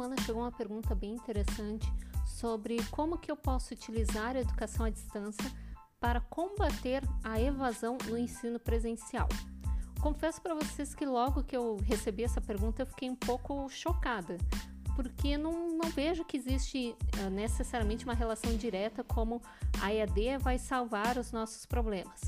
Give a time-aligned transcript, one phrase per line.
[0.00, 1.86] semana chegou uma pergunta bem interessante
[2.24, 5.52] sobre como que eu posso utilizar a educação à distância
[6.00, 9.28] para combater a evasão no ensino presencial.
[10.00, 14.38] Confesso para vocês que logo que eu recebi essa pergunta eu fiquei um pouco chocada,
[14.96, 19.42] porque não, não vejo que existe uh, necessariamente uma relação direta como
[19.82, 22.22] a EAD vai salvar os nossos problemas.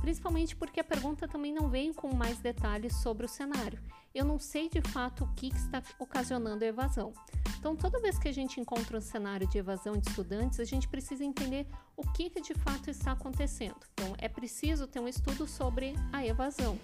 [0.00, 3.80] Principalmente porque a pergunta também não vem com mais detalhes sobre o cenário.
[4.14, 7.12] Eu não sei de fato o que, está ocasionando a evasão.
[7.58, 10.88] Então, toda vez que a gente encontra um cenário de evasão de estudantes, a gente
[10.88, 13.76] precisa entender o que, que de fato está acontecendo.
[13.92, 16.78] Então, é preciso ter um estudo sobre a evasão.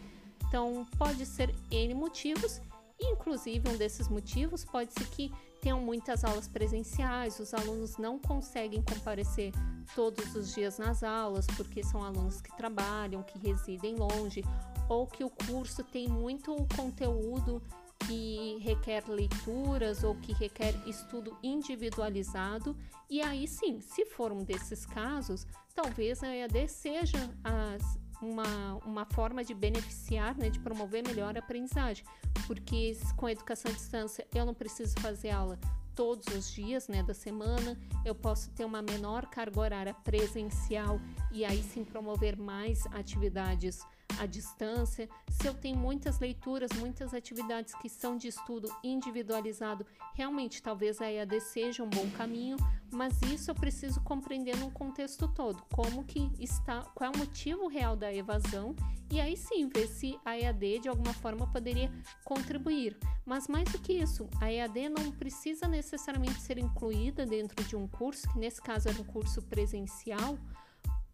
[0.47, 2.61] Então, pode ser N motivos
[3.01, 8.83] Inclusive, um desses motivos pode ser que tenham muitas aulas presenciais, os alunos não conseguem
[8.83, 9.53] comparecer
[9.95, 14.45] todos os dias nas aulas porque são alunos que trabalham, que residem longe,
[14.89, 17.63] ou que o curso tem muito conteúdo
[18.07, 22.77] que requer leituras ou que requer estudo individualizado.
[23.09, 29.05] E aí sim, se for um desses casos, talvez a EAD seja as, uma, uma
[29.05, 32.05] forma de beneficiar, né, de promover melhor a aprendizagem,
[32.47, 35.59] porque com a educação à distância eu não preciso fazer aula
[35.95, 41.01] todos os dias né, da semana, eu posso ter uma menor carga horária presencial
[41.35, 43.81] e aí sim promover mais atividades
[44.19, 45.09] à distância.
[45.29, 51.11] Se eu tenho muitas leituras, muitas atividades que são de estudo individualizado, realmente talvez a
[51.11, 52.57] EAD seja um bom caminho,
[52.93, 57.67] mas isso eu preciso compreender num contexto todo, como que está, qual é o motivo
[57.67, 58.77] real da evasão
[59.11, 61.91] e aí sim ver se a EAD de alguma forma poderia
[62.25, 62.97] contribuir.
[63.27, 67.89] Mas mais do que isso, a EAD não precisa necessariamente ser incluída dentro de um
[67.89, 70.39] curso, que nesse caso era um curso presencial,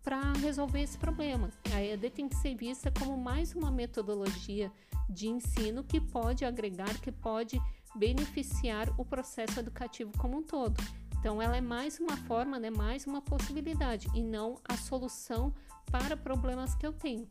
[0.02, 1.50] para resolver esse problema.
[1.74, 4.72] A EAD tem que ser vista como mais uma metodologia
[5.08, 7.60] de ensino que pode agregar, que pode
[7.94, 10.82] beneficiar o processo educativo como um todo.
[11.18, 15.54] Então, ela é mais uma forma, né, mais uma possibilidade e não a solução
[15.90, 17.26] para problemas que eu tenho.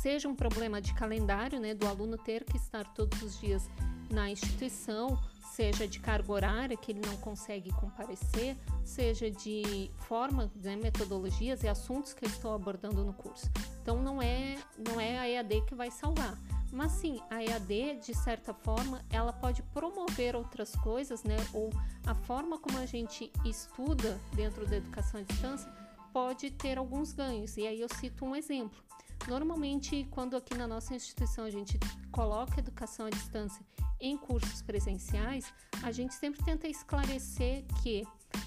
[0.00, 3.68] Seja um problema de calendário, né, do aluno ter que estar todos os dias
[4.10, 5.18] na instituição,
[5.54, 11.68] seja de carga horária que ele não consegue comparecer, seja de forma, né, metodologias e
[11.68, 13.50] assuntos que eu estou abordando no curso.
[13.82, 16.36] Então não é não é a EAD que vai salvar,
[16.72, 21.36] mas sim a EAD de certa forma ela pode promover outras coisas, né?
[21.52, 21.70] Ou
[22.06, 25.70] a forma como a gente estuda dentro da educação à distância
[26.12, 27.56] pode ter alguns ganhos.
[27.56, 28.82] E aí eu cito um exemplo.
[29.28, 31.78] Normalmente, quando aqui na nossa instituição a gente
[32.10, 33.64] coloca educação à distância
[34.00, 35.52] em cursos presenciais,
[35.82, 38.06] a gente sempre tenta esclarecer que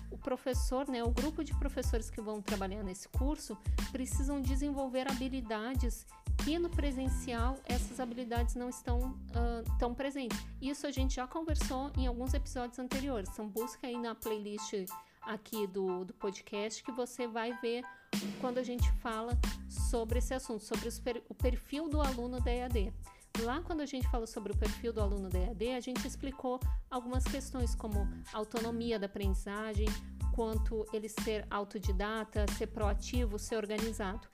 [0.09, 3.57] o professor, né, o grupo de professores que vão trabalhar nesse curso,
[3.91, 6.05] precisam desenvolver habilidades
[6.43, 10.37] que no presencial essas habilidades não estão uh, tão presentes.
[10.61, 13.29] Isso a gente já conversou em alguns episódios anteriores.
[13.31, 14.73] Então busca aí na playlist
[15.21, 17.83] aqui do, do podcast que você vai ver
[18.39, 19.37] quando a gente fala
[19.69, 22.93] sobre esse assunto, sobre per, o perfil do aluno da EAD.
[23.41, 26.59] Lá, quando a gente falou sobre o perfil do aluno da EAD, a gente explicou
[26.89, 29.87] algumas questões como autonomia da aprendizagem,
[30.33, 34.27] quanto ele ser autodidata, ser proativo, ser organizado.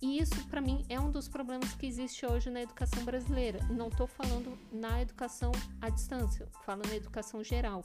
[0.00, 3.60] E isso, para mim, é um dos problemas que existe hoje na educação brasileira.
[3.70, 7.82] Não estou falando na educação à distância, falo na educação geral.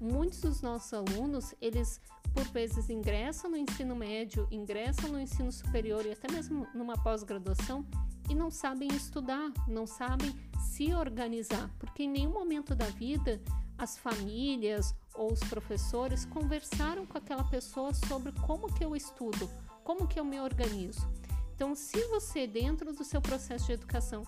[0.00, 2.00] Muitos dos nossos alunos, eles
[2.34, 7.84] por vezes ingressam no ensino médio, ingressam no ensino superior e até mesmo numa pós-graduação
[8.28, 13.40] e não sabem estudar, não sabem se organizar, porque em nenhum momento da vida
[13.76, 19.48] as famílias ou os professores conversaram com aquela pessoa sobre como que eu estudo,
[19.84, 21.08] como que eu me organizo.
[21.54, 24.22] Então, se você dentro do seu processo de educação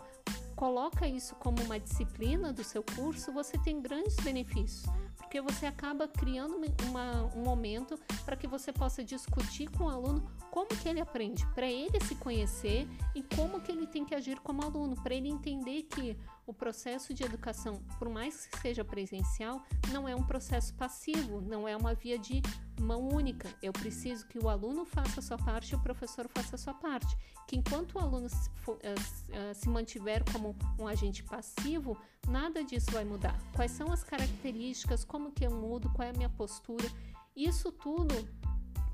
[0.57, 4.85] coloca isso como uma disciplina do seu curso, você tem grandes benefícios
[5.31, 10.29] porque você acaba criando uma, um momento para que você possa discutir com o aluno
[10.51, 14.39] como que ele aprende, para ele se conhecer e como que ele tem que agir
[14.41, 16.17] como aluno, para ele entender que
[16.47, 19.63] o processo de educação, por mais que seja presencial,
[19.93, 22.43] não é um processo passivo, não é uma via de
[22.81, 23.49] mão única.
[23.63, 26.75] Eu preciso que o aluno faça a sua parte e o professor faça a sua
[26.75, 27.17] parte.
[27.47, 31.97] Que enquanto o aluno se, uh, uh, se mantiver como um agente passivo,
[32.27, 33.39] nada disso vai mudar.
[33.55, 36.91] Quais são as características, como que eu mudo, qual é a minha postura.
[37.37, 38.15] Isso tudo,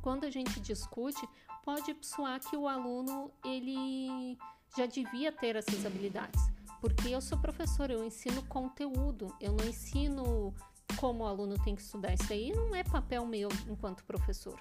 [0.07, 1.29] quando a gente discute,
[1.65, 4.39] pode soar que o aluno ele
[4.77, 6.41] já devia ter essas habilidades.
[6.81, 10.55] Porque eu sou professora, eu ensino conteúdo, eu não ensino
[10.95, 12.15] como o aluno tem que estudar.
[12.15, 14.57] Isso aí não é papel meu enquanto professor.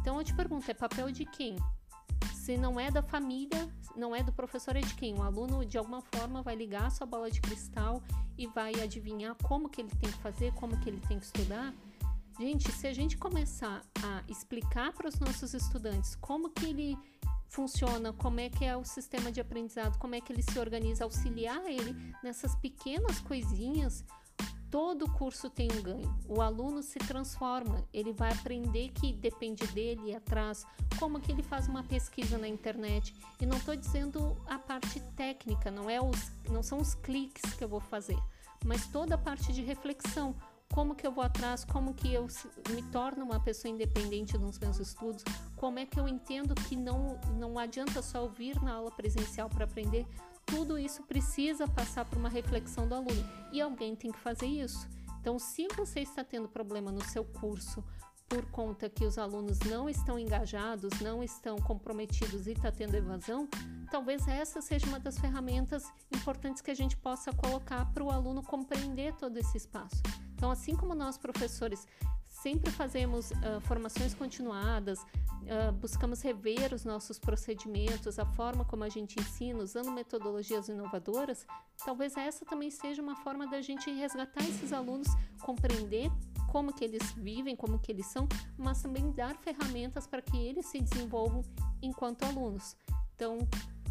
[0.00, 1.56] Então eu te pergunto, é papel de quem?
[2.32, 5.16] Se não é da família, não é do professor, é de quem?
[5.16, 8.00] O aluno, de alguma forma, vai ligar a sua bola de cristal
[8.38, 11.74] e vai adivinhar como que ele tem que fazer, como que ele tem que estudar.
[12.38, 16.98] Gente, se a gente começar a explicar para os nossos estudantes como que ele
[17.48, 21.04] funciona, como é que é o sistema de aprendizado, como é que ele se organiza,
[21.04, 24.04] auxiliar ele nessas pequenas coisinhas,
[24.70, 26.14] todo curso tem um ganho.
[26.28, 30.66] O aluno se transforma, ele vai aprender que depende dele atrás,
[30.98, 33.14] como que ele faz uma pesquisa na internet.
[33.40, 37.64] E não estou dizendo a parte técnica, não é os, não são os cliques que
[37.64, 38.18] eu vou fazer,
[38.62, 40.34] mas toda a parte de reflexão
[40.72, 42.26] como que eu vou atrás, como que eu
[42.70, 45.24] me torno uma pessoa independente nos meus estudos,
[45.54, 49.64] como é que eu entendo que não, não adianta só ouvir na aula presencial para
[49.64, 50.06] aprender,
[50.44, 54.88] tudo isso precisa passar por uma reflexão do aluno e alguém tem que fazer isso.
[55.20, 57.82] Então, se você está tendo problema no seu curso
[58.28, 63.48] por conta que os alunos não estão engajados, não estão comprometidos e está tendo evasão,
[63.90, 68.42] talvez essa seja uma das ferramentas importantes que a gente possa colocar para o aluno
[68.42, 70.02] compreender todo esse espaço.
[70.36, 71.88] Então, assim como nós professores
[72.28, 78.88] sempre fazemos uh, formações continuadas, uh, buscamos rever os nossos procedimentos, a forma como a
[78.90, 81.46] gente ensina, usando metodologias inovadoras,
[81.84, 85.08] talvez essa também seja uma forma da gente resgatar esses alunos,
[85.40, 86.10] compreender
[86.52, 88.28] como que eles vivem, como que eles são,
[88.58, 91.42] mas também dar ferramentas para que eles se desenvolvam
[91.82, 92.76] enquanto alunos.
[93.14, 93.38] Então,